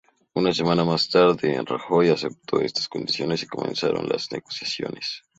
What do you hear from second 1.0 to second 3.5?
tarde, Rajoy aceptó estas condiciones y